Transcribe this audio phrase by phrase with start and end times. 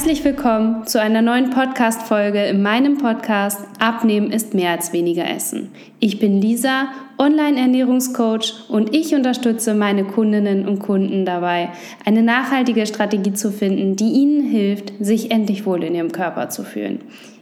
[0.00, 5.72] Herzlich willkommen zu einer neuen Podcast-Folge in meinem Podcast Abnehmen ist mehr als weniger Essen.
[5.98, 6.88] Ich bin Lisa,
[7.18, 11.68] Online-Ernährungscoach und ich unterstütze meine Kundinnen und Kunden dabei,
[12.06, 16.64] eine nachhaltige Strategie zu finden, die ihnen hilft, sich endlich wohl in ihrem Körper zu
[16.64, 17.00] fühlen.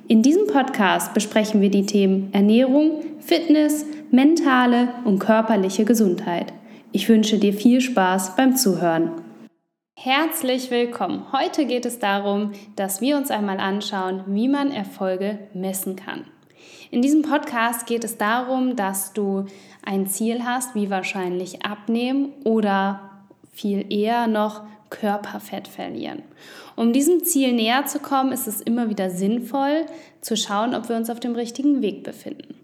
[0.09, 6.53] In diesem Podcast besprechen wir die Themen Ernährung, Fitness, mentale und körperliche Gesundheit.
[6.91, 9.13] Ich wünsche dir viel Spaß beim Zuhören.
[10.01, 11.25] Herzlich willkommen.
[11.33, 16.25] Heute geht es darum, dass wir uns einmal anschauen, wie man Erfolge messen kann.
[16.93, 19.47] In diesem Podcast geht es darum, dass du
[19.85, 23.11] ein Ziel hast, wie wahrscheinlich abnehmen oder
[23.51, 26.23] viel eher noch Körperfett verlieren.
[26.77, 29.85] Um diesem Ziel näher zu kommen, ist es immer wieder sinnvoll
[30.21, 32.55] zu schauen, ob wir uns auf dem richtigen Weg befinden.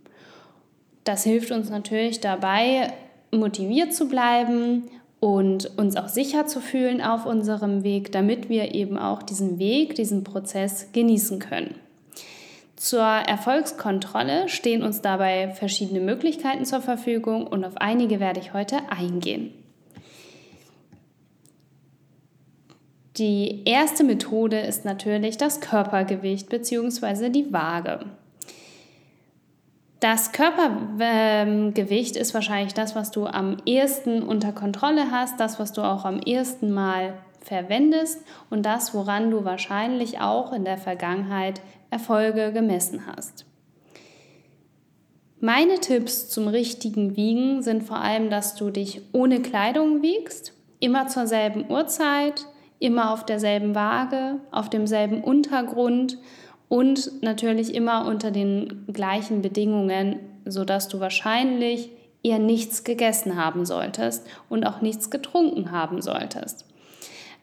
[1.02, 2.92] Das hilft uns natürlich dabei,
[3.32, 4.84] motiviert zu bleiben
[5.24, 9.94] und uns auch sicher zu fühlen auf unserem Weg, damit wir eben auch diesen Weg,
[9.94, 11.76] diesen Prozess genießen können.
[12.76, 18.76] Zur Erfolgskontrolle stehen uns dabei verschiedene Möglichkeiten zur Verfügung und auf einige werde ich heute
[18.90, 19.54] eingehen.
[23.16, 27.30] Die erste Methode ist natürlich das Körpergewicht bzw.
[27.30, 28.00] die Waage.
[30.04, 35.80] Das Körpergewicht ist wahrscheinlich das, was du am ehesten unter Kontrolle hast, das, was du
[35.80, 42.52] auch am ehesten mal verwendest und das, woran du wahrscheinlich auch in der Vergangenheit Erfolge
[42.52, 43.46] gemessen hast.
[45.40, 51.08] Meine Tipps zum richtigen Wiegen sind vor allem, dass du dich ohne Kleidung wiegst, immer
[51.08, 52.44] zur selben Uhrzeit,
[52.78, 56.18] immer auf derselben Waage, auf demselben Untergrund
[56.68, 61.90] und natürlich immer unter den gleichen Bedingungen, sodass du wahrscheinlich
[62.22, 66.64] eher nichts gegessen haben solltest und auch nichts getrunken haben solltest.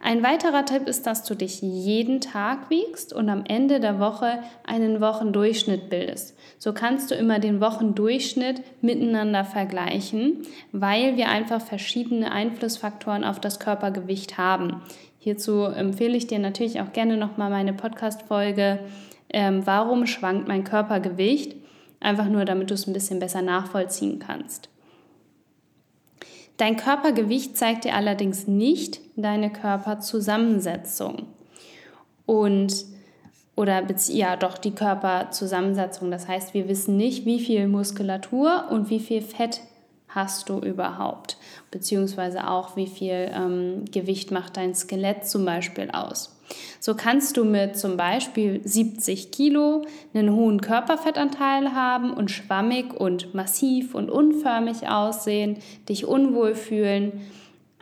[0.04, 4.40] Ein weiterer Tipp ist, dass du dich jeden Tag wiegst und am Ende der Woche
[4.66, 6.36] einen Wochendurchschnitt bildest.
[6.58, 10.42] So kannst du immer den Wochendurchschnitt miteinander vergleichen,
[10.72, 14.82] weil wir einfach verschiedene Einflussfaktoren auf das Körpergewicht haben.
[15.20, 18.80] Hierzu empfehle ich dir natürlich auch gerne nochmal meine Podcast-Folge
[19.34, 21.56] ähm, warum schwankt mein Körpergewicht,
[22.00, 24.70] einfach nur damit du es ein bisschen besser nachvollziehen kannst.
[26.58, 31.28] Dein Körpergewicht zeigt dir allerdings nicht deine Körperzusammensetzung.
[32.26, 32.86] Und
[33.56, 36.10] oder ja, doch die Körperzusammensetzung.
[36.10, 39.62] Das heißt, wir wissen nicht, wie viel Muskulatur und wie viel Fett
[40.14, 41.38] hast du überhaupt,
[41.72, 46.38] beziehungsweise auch wie viel ähm, Gewicht macht dein Skelett zum Beispiel aus.
[46.80, 53.34] So kannst du mit zum Beispiel 70 Kilo einen hohen Körperfettanteil haben und schwammig und
[53.34, 55.58] massiv und unförmig aussehen,
[55.88, 57.22] dich unwohl fühlen.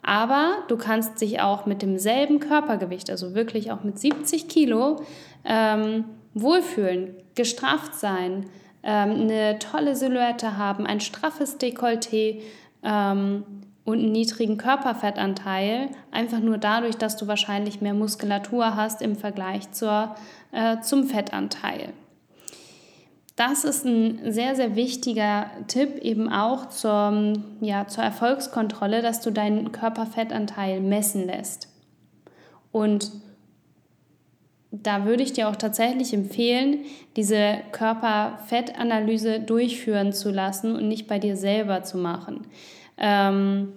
[0.03, 5.01] Aber du kannst dich auch mit demselben Körpergewicht, also wirklich auch mit 70 Kilo,
[5.43, 8.45] ähm, wohlfühlen, gestrafft sein,
[8.87, 12.41] eine tolle Silhouette haben, ein straffes Dekolleté.
[12.83, 13.43] Ähm,
[13.89, 19.71] und einen niedrigen Körperfettanteil, einfach nur dadurch, dass du wahrscheinlich mehr Muskulatur hast im Vergleich
[19.71, 20.15] zur,
[20.51, 21.93] äh, zum Fettanteil.
[23.35, 29.31] Das ist ein sehr, sehr wichtiger Tipp eben auch zur, ja, zur Erfolgskontrolle, dass du
[29.31, 31.69] deinen Körperfettanteil messen lässt.
[32.71, 33.11] Und
[34.83, 36.85] da würde ich dir auch tatsächlich empfehlen,
[37.15, 42.45] diese Körperfettanalyse durchführen zu lassen und nicht bei dir selber zu machen.
[42.97, 43.73] Ähm,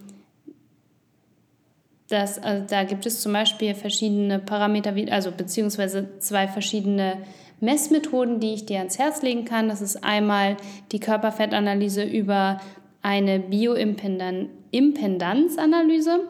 [2.08, 7.16] das, also da gibt es zum Beispiel verschiedene Parameter, also beziehungsweise zwei verschiedene
[7.60, 9.69] Messmethoden, die ich dir ans Herz legen kann.
[9.69, 10.58] Das ist einmal
[10.90, 12.60] die Körperfettanalyse über
[13.00, 16.20] eine Bioimpedanzanalyse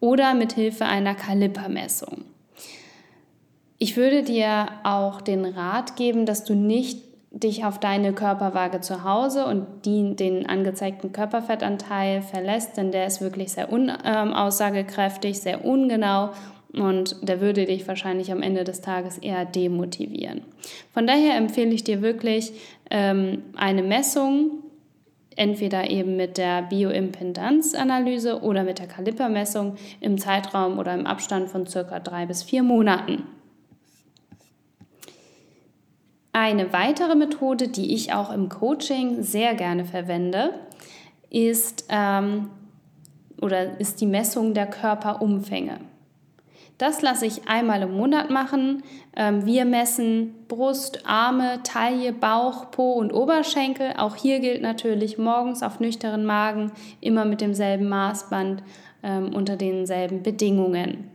[0.00, 2.24] oder mit Hilfe einer Kalipermessung.
[3.78, 9.04] Ich würde dir auch den Rat geben, dass du nicht dich auf deine Körperwaage zu
[9.04, 15.64] Hause und die, den angezeigten Körperfettanteil verlässt, denn der ist wirklich sehr unaussagekräftig, ähm, sehr
[15.64, 16.30] ungenau
[16.72, 20.42] und der würde dich wahrscheinlich am Ende des Tages eher demotivieren.
[20.92, 22.52] Von daher empfehle ich dir wirklich
[22.90, 24.62] ähm, eine Messung,
[25.36, 31.66] entweder eben mit der Bioimpedanzanalyse oder mit der Kalipermessung im Zeitraum oder im Abstand von
[31.66, 33.37] circa drei bis vier Monaten.
[36.40, 40.50] Eine weitere Methode, die ich auch im Coaching sehr gerne verwende,
[41.30, 42.50] ist, ähm,
[43.42, 45.80] oder ist die Messung der Körperumfänge.
[46.78, 48.84] Das lasse ich einmal im Monat machen.
[49.16, 53.94] Ähm, wir messen Brust, Arme, Taille, Bauch, Po und Oberschenkel.
[53.96, 56.70] Auch hier gilt natürlich morgens auf nüchteren Magen
[57.00, 58.62] immer mit demselben Maßband
[59.02, 61.10] ähm, unter denselben Bedingungen.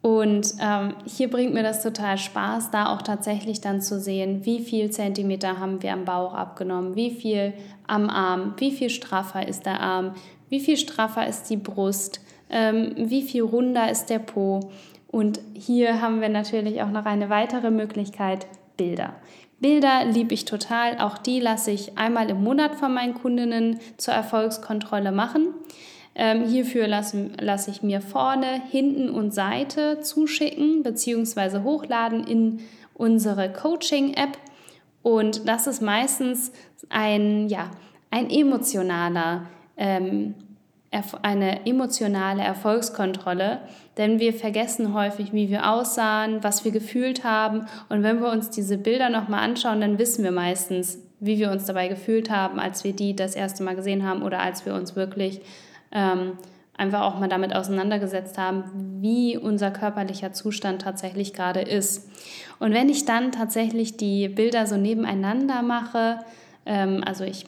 [0.00, 4.60] Und ähm, hier bringt mir das total Spaß, da auch tatsächlich dann zu sehen, wie
[4.60, 7.52] viel Zentimeter haben wir am Bauch abgenommen, wie viel
[7.86, 10.14] am Arm, wie viel straffer ist der Arm,
[10.48, 14.70] wie viel straffer ist die Brust, ähm, wie viel runder ist der Po.
[15.08, 18.46] Und hier haben wir natürlich auch noch eine weitere Möglichkeit,
[18.76, 19.14] Bilder.
[19.58, 20.98] Bilder liebe ich total.
[21.00, 25.48] Auch die lasse ich einmal im Monat von meinen Kundinnen zur Erfolgskontrolle machen.
[26.20, 31.62] Ähm, hierfür lasse, lasse ich mir vorne, hinten und Seite zuschicken bzw.
[31.62, 32.58] hochladen in
[32.92, 34.36] unsere Coaching-App.
[35.02, 36.52] Und das ist meistens
[36.90, 37.70] ein, ja,
[38.10, 40.34] ein emotionaler ähm,
[41.22, 43.60] eine emotionale Erfolgskontrolle,
[43.98, 47.66] denn wir vergessen häufig, wie wir aussahen, was wir gefühlt haben.
[47.88, 51.66] Und wenn wir uns diese Bilder nochmal anschauen, dann wissen wir meistens, wie wir uns
[51.66, 54.96] dabei gefühlt haben, als wir die das erste Mal gesehen haben oder als wir uns
[54.96, 55.40] wirklich
[55.92, 56.32] ähm,
[56.76, 58.64] einfach auch mal damit auseinandergesetzt haben,
[59.02, 62.08] wie unser körperlicher Zustand tatsächlich gerade ist.
[62.60, 66.20] Und wenn ich dann tatsächlich die Bilder so nebeneinander mache,
[66.64, 67.46] ähm, also ich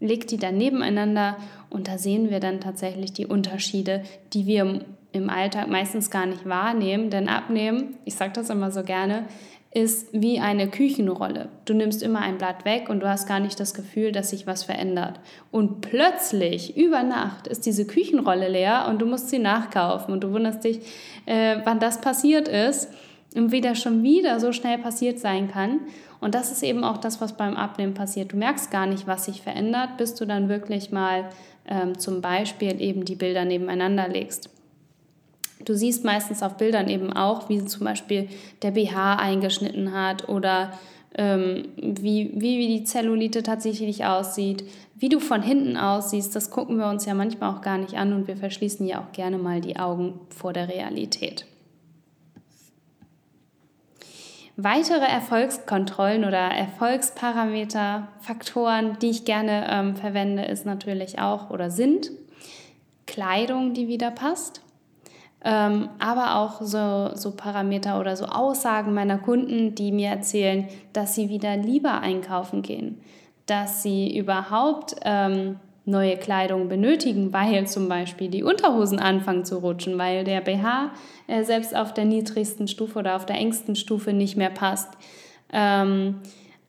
[0.00, 1.36] lege die dann nebeneinander
[1.70, 4.02] und da sehen wir dann tatsächlich die Unterschiede,
[4.32, 7.10] die wir im Alltag meistens gar nicht wahrnehmen.
[7.10, 9.24] Denn abnehmen, ich sage das immer so gerne,
[9.74, 11.48] ist wie eine Küchenrolle.
[11.64, 14.46] Du nimmst immer ein Blatt weg und du hast gar nicht das Gefühl, dass sich
[14.46, 15.18] was verändert.
[15.50, 20.32] Und plötzlich, über Nacht, ist diese Küchenrolle leer und du musst sie nachkaufen und du
[20.32, 20.80] wunderst dich,
[21.24, 22.88] äh, wann das passiert ist
[23.34, 25.80] und wie das schon wieder so schnell passiert sein kann.
[26.20, 28.32] Und das ist eben auch das, was beim Abnehmen passiert.
[28.32, 31.30] Du merkst gar nicht, was sich verändert, bis du dann wirklich mal
[31.66, 34.50] ähm, zum Beispiel eben die Bilder nebeneinander legst.
[35.64, 38.28] Du siehst meistens auf Bildern eben auch, wie zum Beispiel
[38.62, 40.72] der BH eingeschnitten hat oder
[41.14, 44.64] ähm, wie, wie die Zellulite tatsächlich aussieht,
[44.96, 46.34] wie du von hinten aussiehst.
[46.34, 49.12] Das gucken wir uns ja manchmal auch gar nicht an und wir verschließen ja auch
[49.12, 51.46] gerne mal die Augen vor der Realität.
[54.56, 62.10] Weitere Erfolgskontrollen oder Erfolgsparameter, Faktoren, die ich gerne ähm, verwende, ist natürlich auch oder sind
[63.06, 64.60] Kleidung, die wieder passt,
[65.44, 71.14] ähm, aber auch so, so Parameter oder so Aussagen meiner Kunden, die mir erzählen, dass
[71.14, 73.00] sie wieder lieber einkaufen gehen,
[73.46, 79.98] dass sie überhaupt ähm, neue Kleidung benötigen, weil zum Beispiel die Unterhosen anfangen zu rutschen,
[79.98, 80.92] weil der BH
[81.26, 84.90] äh, selbst auf der niedrigsten Stufe oder auf der engsten Stufe nicht mehr passt.
[85.52, 86.20] Ähm,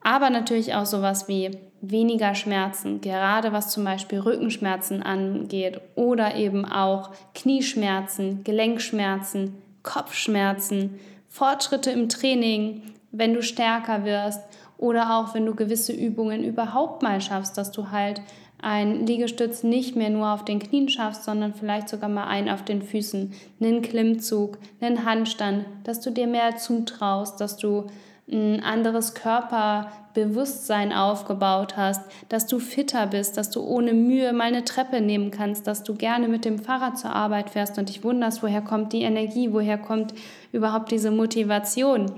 [0.02, 1.52] aber natürlich auch sowas wie
[1.86, 10.98] weniger Schmerzen, gerade was zum Beispiel Rückenschmerzen angeht oder eben auch Knieschmerzen, Gelenkschmerzen, Kopfschmerzen,
[11.28, 14.42] Fortschritte im Training, wenn du stärker wirst
[14.78, 18.22] oder auch wenn du gewisse Übungen überhaupt mal schaffst, dass du halt
[18.62, 22.64] ein Liegestütz nicht mehr nur auf den Knien schaffst, sondern vielleicht sogar mal einen auf
[22.64, 27.88] den Füßen, einen Klimmzug, einen Handstand, dass du dir mehr zutraust, dass du
[28.32, 34.64] ein anderes Körperbewusstsein aufgebaut hast, dass du fitter bist, dass du ohne Mühe mal eine
[34.64, 37.78] Treppe nehmen kannst, dass du gerne mit dem Fahrrad zur Arbeit fährst.
[37.78, 40.14] Und dich wunderst, woher kommt die Energie, woher kommt
[40.52, 42.12] überhaupt diese Motivation?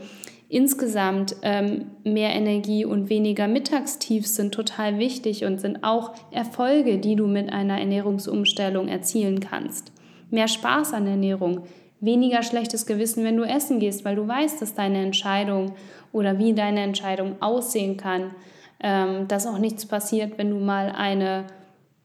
[0.48, 7.16] Insgesamt ähm, mehr Energie und weniger Mittagstiefs sind total wichtig und sind auch Erfolge, die
[7.16, 9.92] du mit einer Ernährungsumstellung erzielen kannst.
[10.30, 11.64] Mehr Spaß an Ernährung,
[12.06, 15.74] weniger schlechtes Gewissen, wenn du essen gehst, weil du weißt, dass deine Entscheidung
[16.12, 18.32] oder wie deine Entscheidung aussehen kann,
[18.80, 21.46] ähm, dass auch nichts passiert, wenn du mal eine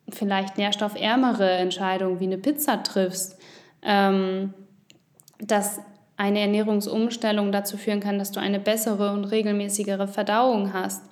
[0.09, 3.39] vielleicht nährstoffärmere Entscheidung wie eine Pizza triffst.
[3.83, 4.53] Ähm,
[5.39, 5.81] dass
[6.17, 11.03] eine Ernährungsumstellung dazu führen kann, dass du eine bessere und regelmäßigere Verdauung hast,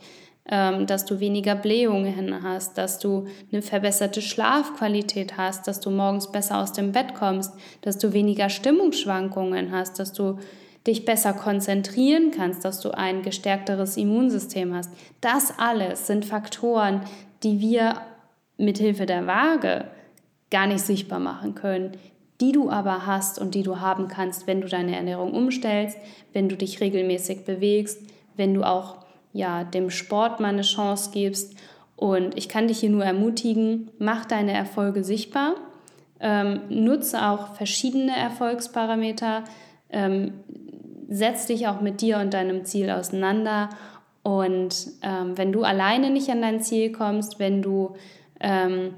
[0.48, 6.58] dass du weniger Blähungen hast, dass du eine verbesserte Schlafqualität hast, dass du morgens besser
[6.58, 7.52] aus dem Bett kommst,
[7.82, 10.38] dass du weniger Stimmungsschwankungen hast, dass du
[10.86, 14.90] dich besser konzentrieren kannst, dass du ein gestärkteres Immunsystem hast.
[15.20, 17.02] Das alles sind Faktoren,
[17.42, 18.00] die wir
[18.56, 19.84] mithilfe der Waage
[20.50, 21.92] gar nicht sichtbar machen können,
[22.40, 25.98] die du aber hast und die du haben kannst, wenn du deine Ernährung umstellst,
[26.32, 28.00] wenn du dich regelmäßig bewegst,
[28.36, 29.07] wenn du auch
[29.38, 31.54] ja, dem Sport mal eine Chance gibst.
[31.94, 35.54] Und ich kann dich hier nur ermutigen, mach deine Erfolge sichtbar,
[36.20, 39.44] ähm, nutze auch verschiedene Erfolgsparameter,
[39.90, 40.34] ähm,
[41.08, 43.70] setz dich auch mit dir und deinem Ziel auseinander.
[44.22, 47.94] Und ähm, wenn du alleine nicht an dein Ziel kommst, wenn du
[48.40, 48.94] ähm,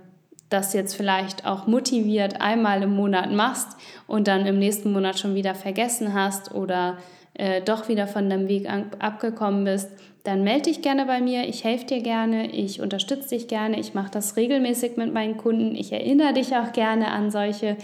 [0.48, 5.34] das jetzt vielleicht auch motiviert einmal im Monat machst und dann im nächsten Monat schon
[5.34, 6.98] wieder vergessen hast oder
[7.34, 8.68] äh, doch wieder von deinem Weg
[8.98, 9.90] abgekommen bist,
[10.24, 11.48] dann melde dich gerne bei mir.
[11.48, 13.78] Ich helfe dir gerne, ich unterstütze dich gerne.
[13.80, 15.74] Ich mache das regelmäßig mit meinen Kunden.
[15.74, 17.76] Ich erinnere dich auch gerne an solche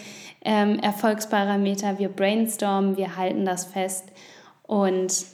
[0.44, 1.98] ähm, Erfolgsparameter.
[1.98, 4.12] Wir brainstormen, wir halten das fest.
[4.62, 5.26] Und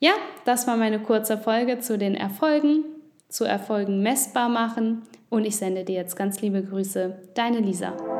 [0.00, 0.12] ja,
[0.44, 2.84] das war meine kurze Folge zu den Erfolgen,
[3.28, 5.02] zu Erfolgen messbar machen.
[5.30, 7.16] Und ich sende dir jetzt ganz liebe Grüße.
[7.34, 8.17] Deine Lisa.